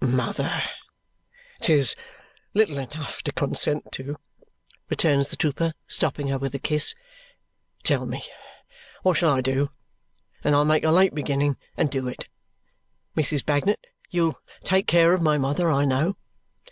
"Mother, 0.00 0.60
'tis 1.60 1.94
little 2.52 2.78
enough 2.78 3.22
to 3.22 3.30
consent 3.32 3.92
to," 3.92 4.16
returns 4.90 5.28
the 5.28 5.36
trooper, 5.36 5.72
stopping 5.86 6.26
her 6.26 6.36
with 6.36 6.52
a 6.52 6.58
kiss; 6.58 6.96
"tell 7.84 8.04
me 8.04 8.24
what 9.04 9.18
I 9.18 9.20
shall 9.20 9.40
do, 9.40 9.70
and 10.42 10.56
I'll 10.56 10.64
make 10.64 10.82
a 10.84 10.90
late 10.90 11.14
beginning 11.14 11.58
and 11.76 11.92
do 11.92 12.08
it. 12.08 12.28
Mrs. 13.16 13.46
Bagnet, 13.46 13.86
you'll 14.10 14.36
take 14.64 14.88
care 14.88 15.12
of 15.14 15.22
my 15.22 15.38
mother, 15.38 15.70
I 15.70 15.84
know?" 15.84 16.16